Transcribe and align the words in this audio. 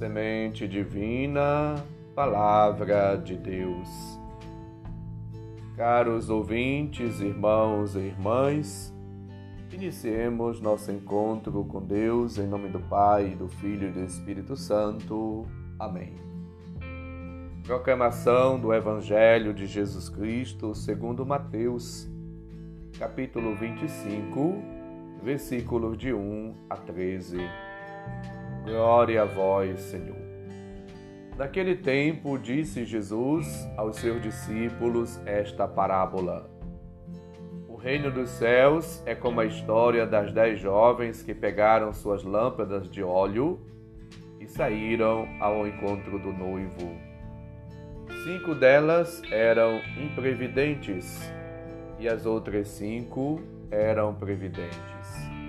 Semente 0.00 0.66
divina, 0.66 1.74
Palavra 2.14 3.16
de 3.16 3.36
Deus. 3.36 3.86
Caros 5.76 6.30
ouvintes, 6.30 7.20
irmãos 7.20 7.94
e 7.94 7.98
irmãs, 7.98 8.94
iniciemos 9.70 10.58
nosso 10.58 10.90
encontro 10.90 11.62
com 11.66 11.82
Deus 11.82 12.38
em 12.38 12.46
nome 12.46 12.70
do 12.70 12.80
Pai, 12.80 13.36
do 13.38 13.46
Filho 13.46 13.88
e 13.88 13.92
do 13.92 14.02
Espírito 14.02 14.56
Santo. 14.56 15.46
Amém. 15.78 16.14
Proclamação 17.62 18.58
do 18.58 18.72
Evangelho 18.72 19.52
de 19.52 19.66
Jesus 19.66 20.08
Cristo 20.08 20.74
segundo 20.74 21.26
Mateus, 21.26 22.08
capítulo 22.98 23.54
25, 23.54 24.62
versículos 25.22 25.98
de 25.98 26.10
1 26.14 26.54
a 26.70 26.76
13. 26.78 27.36
Glória 28.64 29.22
a 29.22 29.24
vós, 29.24 29.80
Senhor. 29.80 30.20
Naquele 31.36 31.74
tempo, 31.74 32.38
disse 32.38 32.84
Jesus 32.84 33.66
aos 33.76 33.96
seus 33.96 34.20
discípulos 34.20 35.18
esta 35.24 35.66
parábola. 35.66 36.50
O 37.66 37.76
reino 37.76 38.10
dos 38.10 38.28
céus 38.28 39.02
é 39.06 39.14
como 39.14 39.40
a 39.40 39.46
história 39.46 40.06
das 40.06 40.32
dez 40.32 40.60
jovens 40.60 41.22
que 41.22 41.34
pegaram 41.34 41.94
suas 41.94 42.22
lâmpadas 42.22 42.90
de 42.90 43.02
óleo 43.02 43.58
e 44.38 44.46
saíram 44.46 45.26
ao 45.40 45.66
encontro 45.66 46.18
do 46.18 46.30
noivo. 46.30 46.94
Cinco 48.24 48.54
delas 48.54 49.22
eram 49.32 49.80
imprevidentes 49.96 51.32
e 51.98 52.06
as 52.06 52.26
outras 52.26 52.68
cinco 52.68 53.40
eram 53.70 54.14
previdentes. 54.14 55.39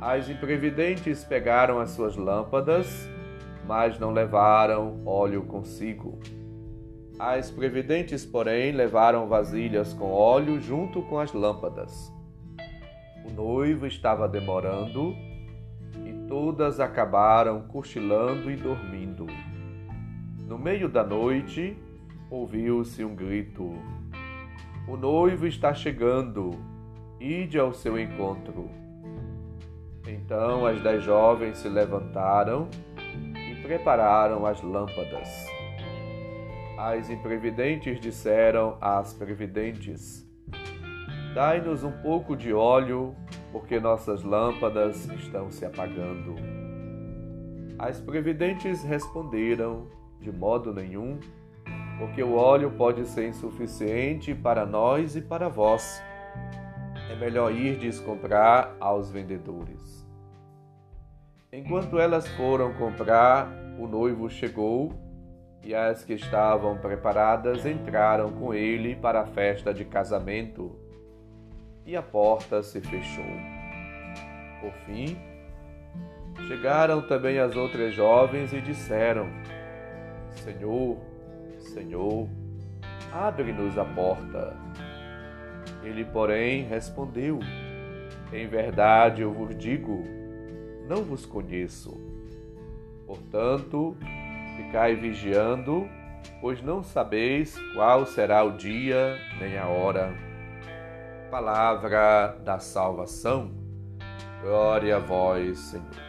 As 0.00 0.30
imprevidentes 0.30 1.24
pegaram 1.24 1.80
as 1.80 1.90
suas 1.90 2.16
lâmpadas, 2.16 3.08
mas 3.66 3.98
não 3.98 4.12
levaram 4.12 5.02
óleo 5.04 5.42
consigo. 5.42 6.20
As 7.18 7.50
previdentes, 7.50 8.24
porém, 8.24 8.70
levaram 8.70 9.26
vasilhas 9.26 9.92
com 9.92 10.12
óleo 10.12 10.60
junto 10.60 11.02
com 11.02 11.18
as 11.18 11.32
lâmpadas. 11.32 12.12
O 13.24 13.32
noivo 13.32 13.88
estava 13.88 14.28
demorando 14.28 15.16
e 16.06 16.12
todas 16.28 16.78
acabaram 16.78 17.62
cochilando 17.62 18.52
e 18.52 18.54
dormindo. 18.56 19.26
No 20.46 20.56
meio 20.56 20.88
da 20.88 21.02
noite, 21.02 21.76
ouviu-se 22.30 23.04
um 23.04 23.16
grito: 23.16 23.72
O 24.86 24.96
noivo 24.96 25.44
está 25.44 25.74
chegando, 25.74 26.52
ide 27.18 27.58
ao 27.58 27.72
seu 27.72 27.98
encontro. 27.98 28.87
Então 30.08 30.64
as 30.64 30.80
dez 30.80 31.04
jovens 31.04 31.58
se 31.58 31.68
levantaram 31.68 32.68
e 33.50 33.54
prepararam 33.62 34.46
as 34.46 34.62
lâmpadas. 34.62 35.28
As 36.78 37.10
imprevidentes 37.10 38.00
disseram 38.00 38.78
às 38.80 39.12
previdentes: 39.12 40.26
Dai-nos 41.34 41.84
um 41.84 41.92
pouco 41.92 42.34
de 42.34 42.54
óleo, 42.54 43.14
porque 43.52 43.78
nossas 43.78 44.22
lâmpadas 44.22 45.06
estão 45.10 45.50
se 45.50 45.66
apagando. 45.66 46.36
As 47.78 48.00
previdentes 48.00 48.82
responderam: 48.82 49.88
De 50.22 50.32
modo 50.32 50.72
nenhum, 50.72 51.20
porque 51.98 52.22
o 52.22 52.34
óleo 52.34 52.70
pode 52.70 53.04
ser 53.06 53.28
insuficiente 53.28 54.34
para 54.34 54.64
nós 54.64 55.16
e 55.16 55.20
para 55.20 55.50
vós. 55.50 56.02
É 57.10 57.14
melhor 57.16 57.52
irdes 57.52 57.98
comprar 58.00 58.76
aos 58.78 59.10
vendedores. 59.10 60.06
Enquanto 61.50 61.98
elas 61.98 62.28
foram 62.28 62.74
comprar, 62.74 63.48
o 63.78 63.86
noivo 63.86 64.28
chegou 64.28 64.92
e 65.62 65.74
as 65.74 66.04
que 66.04 66.12
estavam 66.12 66.76
preparadas 66.78 67.64
entraram 67.64 68.30
com 68.30 68.52
ele 68.52 68.94
para 68.96 69.22
a 69.22 69.26
festa 69.26 69.72
de 69.72 69.84
casamento 69.84 70.78
e 71.86 71.96
a 71.96 72.02
porta 72.02 72.62
se 72.62 72.80
fechou. 72.82 73.24
Por 74.60 74.72
fim, 74.84 75.16
chegaram 76.46 77.00
também 77.00 77.38
as 77.38 77.56
outras 77.56 77.94
jovens 77.94 78.52
e 78.52 78.60
disseram: 78.60 79.26
Senhor, 80.30 80.98
Senhor, 81.58 82.28
abre-nos 83.10 83.78
a 83.78 83.84
porta. 83.86 84.54
Ele, 85.88 86.04
porém, 86.04 86.64
respondeu: 86.64 87.40
Em 88.30 88.46
verdade 88.46 89.22
eu 89.22 89.32
vos 89.32 89.56
digo, 89.56 90.04
não 90.86 91.02
vos 91.02 91.24
conheço. 91.24 91.98
Portanto, 93.06 93.96
ficai 94.56 94.94
vigiando, 94.94 95.88
pois 96.42 96.60
não 96.60 96.82
sabeis 96.82 97.58
qual 97.74 98.04
será 98.04 98.44
o 98.44 98.58
dia 98.58 99.16
nem 99.40 99.56
a 99.56 99.66
hora. 99.66 100.12
Palavra 101.30 102.36
da 102.44 102.58
salvação. 102.58 103.50
Glória 104.42 104.96
a 104.96 104.98
vós, 104.98 105.58
Senhor. 105.58 106.08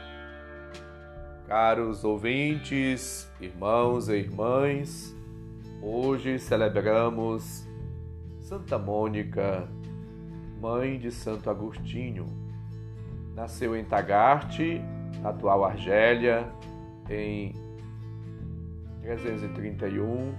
Caros 1.48 2.04
ouvintes, 2.04 3.32
irmãos 3.40 4.10
e 4.10 4.18
irmãs, 4.18 5.16
hoje 5.82 6.38
celebramos 6.38 7.69
Santa 8.50 8.80
Mônica, 8.80 9.70
mãe 10.60 10.98
de 10.98 11.12
Santo 11.12 11.52
Agostinho 11.52 12.26
Nasceu 13.36 13.76
em 13.76 13.86
Tagaste, 13.86 14.82
atual 15.24 15.64
Argélia, 15.64 16.52
em 17.08 17.54
331, 19.04 20.34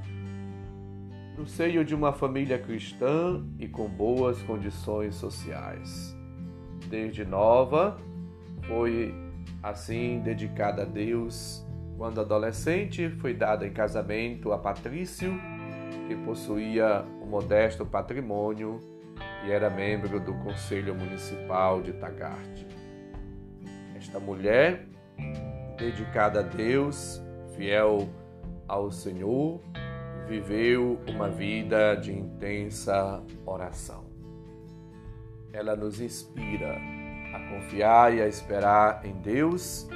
no 1.38 1.47
seio 1.47 1.84
de 1.84 1.94
uma 1.94 2.12
família 2.12 2.59
cristã 2.59 3.47
e 3.60 3.69
com 3.69 3.88
boas 3.88 4.43
condições 4.43 5.15
sociais. 5.15 6.12
Desde 6.88 7.25
nova, 7.25 7.97
foi 8.66 9.15
assim 9.62 10.19
dedicada 10.19 10.82
a 10.82 10.84
Deus. 10.84 11.65
Quando 11.97 12.20
adolescente, 12.20 13.09
foi 13.09 13.34
dada 13.34 13.65
em 13.65 13.72
casamento 13.72 14.53
a 14.53 14.59
Patrício, 14.59 15.32
que 16.10 16.16
possuía 16.16 17.04
um 17.22 17.26
modesto 17.26 17.87
patrimônio 17.87 18.81
e 19.47 19.53
era 19.53 19.71
membro 19.71 20.19
do 20.19 20.34
Conselho 20.34 20.93
Municipal 20.93 21.81
de 21.81 21.93
Tagaste. 21.93 22.66
Esta 23.94 24.19
mulher, 24.19 24.88
dedicada 25.78 26.41
a 26.41 26.43
Deus, 26.43 27.22
fiel 27.54 28.09
ao 28.66 28.91
Senhor, 28.91 29.60
viveu 30.26 30.99
uma 31.06 31.28
vida 31.28 31.94
de 31.94 32.12
intensa 32.12 33.22
oração. 33.47 34.04
Ela 35.53 35.76
nos 35.76 36.00
inspira 36.00 36.76
a 37.32 37.54
confiar 37.54 38.12
e 38.12 38.20
a 38.20 38.26
esperar 38.26 39.06
em 39.06 39.12
Deus 39.12 39.88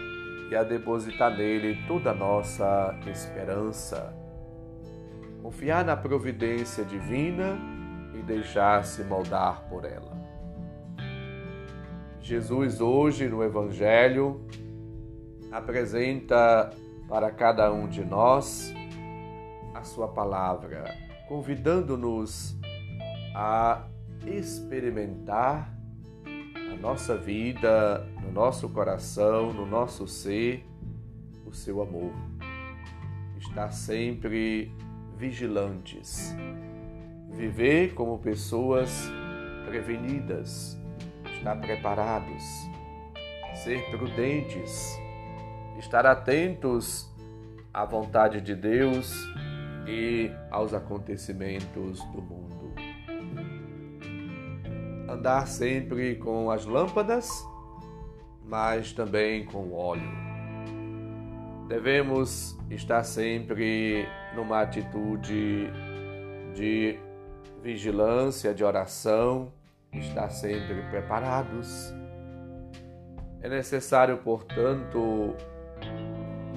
e 0.48 0.54
a 0.54 0.62
depositar 0.62 1.36
nele 1.36 1.76
toda 1.88 2.12
a 2.12 2.14
nossa 2.14 2.96
esperança. 3.04 4.23
Confiar 5.44 5.84
na 5.84 5.94
providência 5.94 6.82
divina 6.86 7.58
e 8.14 8.22
deixar-se 8.22 9.04
moldar 9.04 9.68
por 9.68 9.84
ela. 9.84 10.16
Jesus, 12.18 12.80
hoje 12.80 13.28
no 13.28 13.44
Evangelho, 13.44 14.40
apresenta 15.52 16.70
para 17.06 17.30
cada 17.30 17.70
um 17.70 17.86
de 17.86 18.02
nós 18.02 18.72
a 19.74 19.82
Sua 19.82 20.08
palavra, 20.08 20.96
convidando-nos 21.28 22.56
a 23.34 23.84
experimentar 24.24 25.78
na 26.70 26.76
nossa 26.76 27.18
vida, 27.18 28.02
no 28.22 28.32
nosso 28.32 28.66
coração, 28.70 29.52
no 29.52 29.66
nosso 29.66 30.08
ser, 30.08 30.66
o 31.44 31.52
seu 31.52 31.82
amor. 31.82 32.14
Estar 33.38 33.70
sempre 33.72 34.72
vigilantes, 35.16 36.34
viver 37.30 37.94
como 37.94 38.18
pessoas 38.18 39.10
prevenidas 39.66 40.78
estar 41.44 41.60
preparados, 41.60 42.42
ser 43.62 43.84
prudentes, 43.90 44.98
estar 45.78 46.06
atentos 46.06 47.12
à 47.72 47.84
vontade 47.84 48.40
de 48.40 48.54
Deus 48.54 49.14
e 49.86 50.30
aos 50.50 50.72
acontecimentos 50.72 52.02
do 52.12 52.22
mundo. 52.22 52.74
Andar 55.06 55.46
sempre 55.46 56.16
com 56.16 56.50
as 56.50 56.64
lâmpadas, 56.64 57.28
mas 58.42 58.92
também 58.94 59.44
com 59.44 59.70
óleo. 59.74 60.24
Devemos 61.68 62.58
estar 62.74 63.02
sempre 63.04 64.06
numa 64.34 64.60
atitude 64.62 65.70
de 66.54 66.98
vigilância, 67.62 68.52
de 68.54 68.62
oração, 68.64 69.52
estar 69.92 70.28
sempre 70.30 70.82
preparados. 70.90 71.94
É 73.40 73.48
necessário, 73.48 74.18
portanto, 74.18 75.34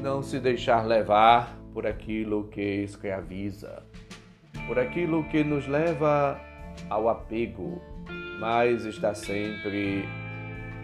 Não 0.01 0.21
se 0.21 0.39
deixar 0.39 0.85
levar 0.85 1.57
por 1.73 1.87
aquilo 1.87 2.47
que 2.49 2.83
escraviza, 2.83 3.83
por 4.67 4.77
aquilo 4.77 5.23
que 5.25 5.43
nos 5.43 5.67
leva 5.67 6.39
ao 6.89 7.09
apego, 7.09 7.81
mas 8.39 8.85
estar 8.85 9.15
sempre 9.15 10.05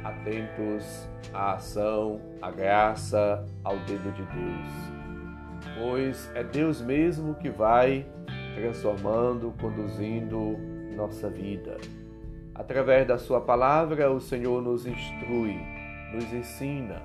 atentos 0.03 1.07
à 1.33 1.53
ação, 1.53 2.19
à 2.41 2.51
graça, 2.51 3.45
ao 3.63 3.77
dedo 3.79 4.11
de 4.11 4.23
Deus. 4.23 5.02
Pois 5.77 6.31
é 6.35 6.43
Deus 6.43 6.81
mesmo 6.81 7.35
que 7.35 7.49
vai 7.49 8.05
transformando, 8.55 9.53
conduzindo 9.59 10.57
nossa 10.95 11.29
vida. 11.29 11.77
Através 12.55 13.07
da 13.07 13.17
Sua 13.17 13.41
palavra, 13.41 14.11
o 14.11 14.19
Senhor 14.19 14.61
nos 14.61 14.85
instrui, 14.85 15.59
nos 16.13 16.31
ensina, 16.31 17.01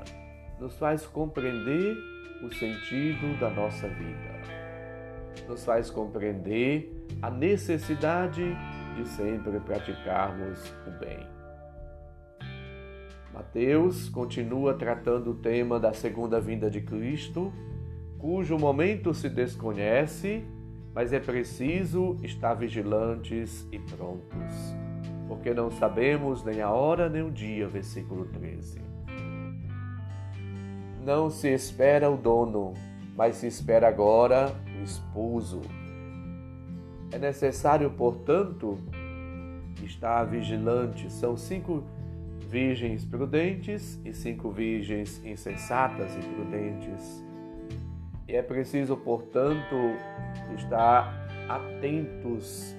nos 0.61 0.77
faz 0.77 1.07
compreender 1.07 1.97
o 2.43 2.53
sentido 2.55 3.39
da 3.41 3.51
nossa 3.51 3.89
vida, 3.89 5.47
nos 5.49 5.65
faz 5.65 5.91
compreender 5.91 7.07
a 7.23 7.31
necessidade 7.31 8.57
de 8.97 9.09
sempre 9.09 9.59
praticarmos 9.61 10.73
o 10.87 10.91
bem. 10.99 11.27
Mateus 13.33 14.09
continua 14.09 14.75
tratando 14.75 15.31
o 15.31 15.35
tema 15.35 15.79
da 15.79 15.93
segunda 15.93 16.41
vinda 16.41 16.69
de 16.69 16.81
Cristo, 16.81 17.53
cujo 18.19 18.59
momento 18.59 19.15
se 19.15 19.29
desconhece, 19.29 20.45
mas 20.95 21.13
é 21.13 21.21
preciso 21.21 22.17
estar 22.23 22.55
vigilantes 22.55 23.67
e 23.71 23.79
prontos, 23.79 24.55
porque 25.29 25.55
não 25.55 25.71
sabemos 25.71 26.45
nem 26.45 26.61
a 26.61 26.71
hora 26.71 27.09
nem 27.09 27.23
o 27.23 27.31
dia. 27.31 27.69
Versículo 27.69 28.25
13. 28.27 28.81
Não 31.05 31.31
se 31.31 31.49
espera 31.49 32.11
o 32.11 32.17
dono, 32.17 32.75
mas 33.17 33.37
se 33.37 33.47
espera 33.47 33.89
agora 33.89 34.53
o 34.79 34.83
esposo. 34.83 35.63
É 37.13 37.19
necessário, 37.19 37.91
portanto, 37.91 38.77
estar 39.83 40.25
vigilante. 40.25 41.11
São 41.11 41.37
cinco 41.37 41.85
virgens 42.49 43.05
prudentes 43.05 44.01
e 44.05 44.13
cinco 44.13 44.51
virgens 44.51 45.25
insensatas 45.25 46.15
e 46.17 46.21
prudentes. 46.21 47.28
E 48.29 48.37
é 48.37 48.43
preciso, 48.43 48.95
portanto, 48.95 49.75
estar 50.55 51.27
atentos 51.49 52.77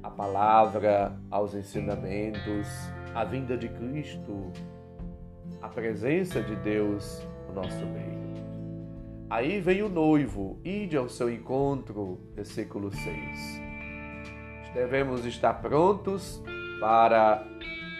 à 0.00 0.08
palavra, 0.08 1.18
aos 1.28 1.56
ensinamentos, 1.56 2.68
à 3.12 3.24
vinda 3.24 3.56
de 3.56 3.68
Cristo, 3.68 4.52
à 5.60 5.68
presença 5.68 6.40
de 6.40 6.54
Deus 6.54 7.26
no 7.48 7.54
nosso 7.54 7.84
meio. 7.84 8.14
Aí 9.28 9.60
vem 9.60 9.82
o 9.82 9.88
noivo, 9.88 10.60
ide 10.62 10.96
ao 10.96 11.08
seu 11.08 11.28
encontro, 11.28 12.20
versículo 12.36 12.92
6. 12.92 13.60
Devemos 14.72 15.24
estar 15.24 15.54
prontos 15.54 16.40
para 16.78 17.44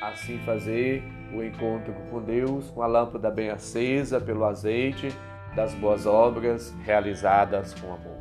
assim 0.01 0.39
fazer 0.45 1.03
o 1.35 1.43
encontro 1.43 1.93
com 2.11 2.23
Deus 2.23 2.71
com 2.71 2.83
a 2.83 2.87
lâmpada 2.87 3.29
bem 3.29 3.51
acesa 3.51 4.21
pelo 4.21 4.45
azeite 4.45 5.09
das 5.55 5.75
boas 5.75 6.07
obras 6.07 6.75
realizadas 6.85 7.75
com 7.75 7.93
amor. 7.93 8.19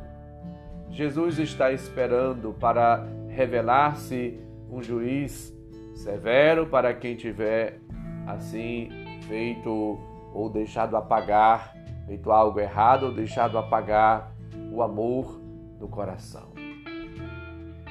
Jesus 0.90 1.40
está 1.40 1.72
esperando 1.72 2.54
para 2.54 3.04
revelar-se 3.28 4.40
um 4.70 4.82
juiz 4.82 5.54
severo 5.96 6.68
para 6.68 6.94
quem 6.94 7.16
tiver 7.16 7.80
assim 8.28 8.90
feito 9.28 10.00
ou 10.34 10.50
deixado 10.50 10.96
apagar, 10.96 11.74
feito 12.06 12.32
algo 12.32 12.60
errado 12.60 13.08
ou 13.08 13.12
deixado 13.12 13.58
apagar 13.58 14.32
o 14.72 14.82
amor 14.82 15.40
do 15.80 15.88
coração. 15.88 16.52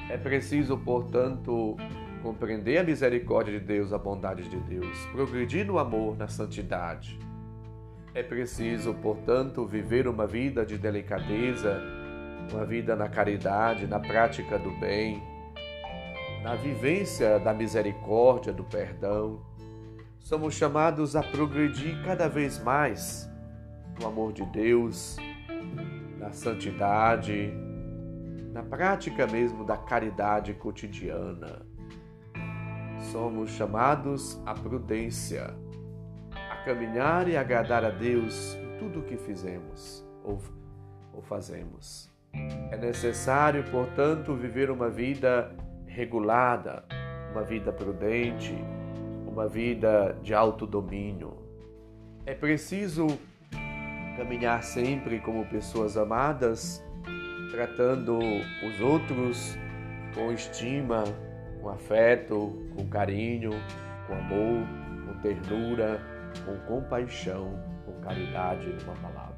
É 0.09 0.17
preciso, 0.17 0.77
portanto, 0.77 1.75
compreender 2.21 2.77
a 2.77 2.83
misericórdia 2.83 3.59
de 3.59 3.65
Deus, 3.65 3.91
a 3.91 3.97
bondade 3.97 4.47
de 4.47 4.59
Deus, 4.61 5.05
progredir 5.11 5.65
no 5.65 5.77
amor, 5.77 6.17
na 6.17 6.27
santidade. 6.27 7.19
É 8.13 8.21
preciso, 8.21 8.93
portanto, 8.93 9.65
viver 9.65 10.07
uma 10.07 10.27
vida 10.27 10.65
de 10.65 10.77
delicadeza, 10.77 11.81
uma 12.51 12.65
vida 12.65 12.95
na 12.95 13.09
caridade, 13.09 13.87
na 13.87 13.99
prática 13.99 14.59
do 14.59 14.71
bem, 14.79 15.21
na 16.43 16.55
vivência 16.55 17.39
da 17.39 17.53
misericórdia, 17.53 18.53
do 18.53 18.63
perdão. 18.63 19.41
Somos 20.19 20.53
chamados 20.53 21.15
a 21.15 21.23
progredir 21.23 22.03
cada 22.03 22.27
vez 22.27 22.61
mais 22.61 23.29
no 23.99 24.07
amor 24.07 24.31
de 24.31 24.45
Deus, 24.45 25.17
na 26.19 26.31
santidade, 26.31 27.51
na 28.51 28.61
prática 28.61 29.25
mesmo 29.25 29.65
da 29.65 29.75
caridade 29.75 30.53
cotidiana 30.53 31.73
somos 33.11 33.51
chamados 33.51 34.41
à 34.45 34.53
prudência, 34.53 35.53
caminhar 36.63 37.27
e 37.27 37.35
agradar 37.35 37.83
a 37.83 37.89
Deus 37.89 38.55
em 38.55 38.77
tudo 38.79 38.99
o 38.99 39.03
que 39.03 39.17
fizemos 39.17 40.05
ou, 40.23 40.39
ou 41.13 41.21
fazemos. 41.21 42.11
É 42.71 42.77
necessário, 42.77 43.63
portanto, 43.69 44.33
viver 44.33 44.71
uma 44.71 44.89
vida 44.89 45.55
regulada, 45.85 46.83
uma 47.31 47.43
vida 47.43 47.71
prudente, 47.71 48.55
uma 49.27 49.47
vida 49.47 50.17
de 50.23 50.33
autodomínio. 50.33 51.37
É 52.25 52.33
preciso 52.33 53.07
caminhar 54.17 54.63
sempre 54.63 55.19
como 55.19 55.45
pessoas 55.45 55.97
amadas, 55.97 56.83
tratando 57.51 58.17
os 58.17 58.79
outros 58.81 59.57
com 60.15 60.31
estima, 60.31 61.03
com 61.61 61.69
afeto, 61.69 62.67
com 62.75 62.87
carinho, 62.87 63.51
com 64.07 64.13
amor, 64.13 64.67
com 65.05 65.19
ternura, 65.21 65.99
com 66.45 66.57
compaixão, 66.67 67.59
com 67.85 67.93
caridade 68.01 68.67
numa 68.67 68.95
palavra. 68.95 69.33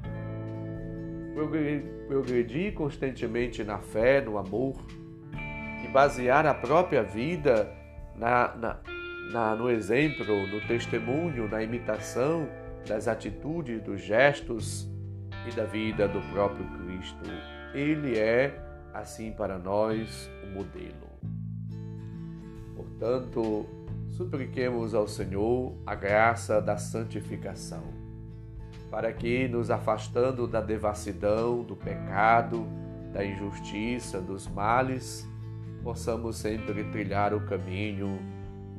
Progredir 2.08 2.72
constantemente 2.74 3.62
na 3.62 3.78
fé, 3.78 4.20
no 4.20 4.38
amor 4.38 4.74
e 5.84 5.88
basear 5.88 6.46
a 6.46 6.54
própria 6.54 7.02
vida 7.02 7.70
na, 8.16 8.54
na, 8.56 8.80
na, 9.32 9.54
no 9.54 9.70
exemplo, 9.70 10.46
no 10.46 10.60
testemunho, 10.66 11.48
na 11.48 11.62
imitação 11.62 12.48
das 12.86 13.08
atitudes, 13.08 13.82
dos 13.82 14.00
gestos 14.00 14.88
e 15.46 15.54
da 15.54 15.64
vida 15.64 16.08
do 16.08 16.20
próprio 16.32 16.64
Cristo. 16.78 17.22
Ele 17.74 18.18
é, 18.18 18.58
assim 18.94 19.32
para 19.32 19.58
nós, 19.58 20.30
o 20.44 20.54
modelo. 20.54 21.06
Portanto, 22.74 23.66
supliquemos 24.16 24.94
ao 24.94 25.06
Senhor 25.06 25.76
a 25.84 25.94
graça 25.94 26.60
da 26.60 26.78
santificação, 26.78 27.84
para 28.90 29.12
que, 29.12 29.46
nos 29.46 29.70
afastando 29.70 30.46
da 30.48 30.60
devassidão, 30.60 31.62
do 31.62 31.76
pecado, 31.76 32.66
da 33.12 33.24
injustiça, 33.24 34.20
dos 34.20 34.48
males, 34.48 35.28
possamos 35.82 36.36
sempre 36.36 36.84
trilhar 36.84 37.34
o 37.34 37.44
caminho 37.44 38.18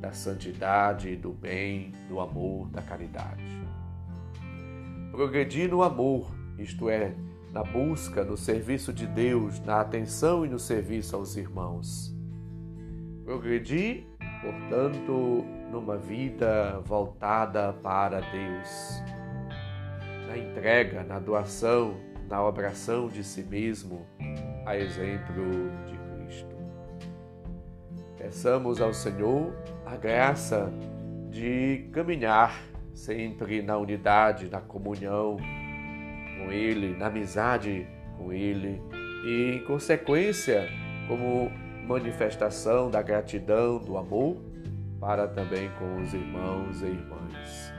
da 0.00 0.12
santidade, 0.12 1.16
do 1.16 1.32
bem, 1.32 1.92
do 2.08 2.18
amor, 2.18 2.68
da 2.70 2.82
caridade. 2.82 3.44
Progredir 5.12 5.70
no 5.70 5.82
amor, 5.82 6.30
isto 6.58 6.88
é, 6.88 7.14
na 7.52 7.62
busca, 7.62 8.24
no 8.24 8.36
serviço 8.36 8.92
de 8.92 9.06
Deus, 9.06 9.60
na 9.60 9.80
atenção 9.80 10.44
e 10.44 10.48
no 10.48 10.58
serviço 10.58 11.14
aos 11.14 11.36
irmãos 11.36 12.18
Progredir, 13.28 14.07
portanto, 14.42 15.44
numa 15.70 15.96
vida 15.96 16.80
voltada 16.84 17.72
para 17.82 18.20
Deus, 18.20 19.02
na 20.26 20.36
entrega, 20.36 21.02
na 21.02 21.18
doação, 21.18 21.96
na 22.28 22.42
obração 22.44 23.08
de 23.08 23.24
si 23.24 23.42
mesmo, 23.42 24.06
a 24.66 24.76
exemplo 24.76 25.70
de 25.86 25.96
Cristo. 25.96 26.56
Peçamos 28.16 28.80
ao 28.80 28.92
Senhor 28.92 29.52
a 29.86 29.96
graça 29.96 30.70
de 31.30 31.88
caminhar 31.92 32.60
sempre 32.92 33.62
na 33.62 33.78
unidade, 33.78 34.50
na 34.50 34.60
comunhão 34.60 35.36
com 36.38 36.52
Ele, 36.52 36.96
na 36.96 37.06
amizade 37.06 37.86
com 38.16 38.32
Ele 38.32 38.82
e, 39.24 39.56
em 39.56 39.64
consequência, 39.64 40.68
como 41.06 41.50
manifestação 41.88 42.90
da 42.90 43.00
gratidão, 43.00 43.78
do 43.78 43.96
amor 43.96 44.36
para 45.00 45.26
também 45.26 45.70
com 45.78 46.02
os 46.02 46.12
irmãos 46.12 46.82
e 46.82 46.86
irmãs. 46.86 47.72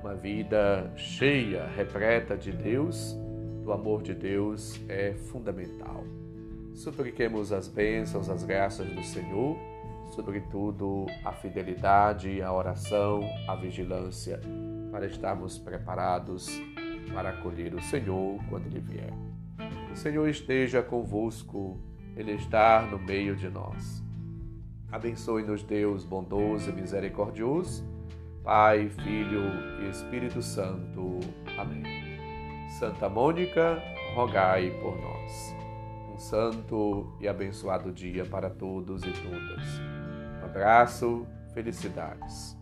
Uma 0.00 0.14
vida 0.14 0.90
cheia, 0.96 1.66
repleta 1.76 2.38
de 2.38 2.50
Deus, 2.50 3.14
do 3.62 3.70
amor 3.70 4.02
de 4.02 4.14
Deus 4.14 4.80
é 4.88 5.12
fundamental. 5.12 6.04
Supliquemos 6.74 7.52
as 7.52 7.68
bênçãos, 7.68 8.30
as 8.30 8.44
graças 8.44 8.88
do 8.88 9.02
Senhor, 9.02 9.58
sobretudo 10.14 11.04
a 11.22 11.32
fidelidade, 11.32 12.40
a 12.40 12.50
oração, 12.50 13.20
a 13.46 13.54
vigilância, 13.54 14.40
para 14.90 15.04
estarmos 15.04 15.58
preparados 15.58 16.48
para 17.12 17.28
acolher 17.28 17.74
o 17.74 17.82
Senhor 17.82 18.40
quando 18.48 18.66
Ele 18.68 18.80
vier. 18.80 19.12
O 19.92 19.96
Senhor 19.96 20.26
esteja 20.28 20.82
convosco, 20.82 21.78
Ele 22.16 22.32
está 22.32 22.82
no 22.82 22.98
meio 22.98 23.34
de 23.34 23.48
nós. 23.48 24.02
Abençoe-nos, 24.90 25.62
Deus 25.62 26.04
bondoso 26.04 26.70
e 26.70 26.72
misericordioso, 26.72 27.82
Pai, 28.44 28.90
Filho 28.90 29.42
e 29.82 29.88
Espírito 29.88 30.42
Santo. 30.42 31.20
Amém. 31.56 31.82
Santa 32.78 33.08
Mônica, 33.08 33.80
rogai 34.14 34.70
por 34.82 35.00
nós. 35.00 35.56
Um 36.12 36.18
santo 36.18 37.16
e 37.20 37.26
abençoado 37.26 37.90
dia 37.90 38.24
para 38.26 38.50
todos 38.50 39.02
e 39.02 39.10
todas. 39.10 39.80
Um 40.42 40.44
abraço, 40.44 41.26
felicidades. 41.54 42.56